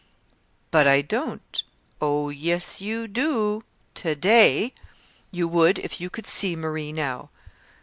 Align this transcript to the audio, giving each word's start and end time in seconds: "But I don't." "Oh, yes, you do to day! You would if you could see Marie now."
"But 0.71 0.87
I 0.87 1.03
don't." 1.03 1.61
"Oh, 2.01 2.29
yes, 2.29 2.81
you 2.81 3.07
do 3.07 3.63
to 3.93 4.15
day! 4.15 4.73
You 5.29 5.47
would 5.47 5.77
if 5.77 6.01
you 6.01 6.09
could 6.09 6.25
see 6.25 6.55
Marie 6.55 6.91
now." 6.91 7.29